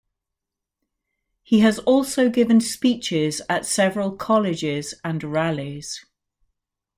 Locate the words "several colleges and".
3.67-5.23